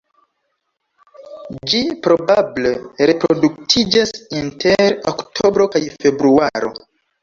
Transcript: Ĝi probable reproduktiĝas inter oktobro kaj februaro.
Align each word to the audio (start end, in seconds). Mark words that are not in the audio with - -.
Ĝi 1.73 1.81
probable 2.09 2.73
reproduktiĝas 3.13 4.17
inter 4.43 5.01
oktobro 5.17 5.73
kaj 5.75 5.89
februaro. 6.03 6.79